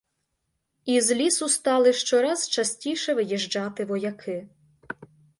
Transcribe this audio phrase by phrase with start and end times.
[0.85, 4.47] Із лісу стали щораз частіше виїжджати вояки.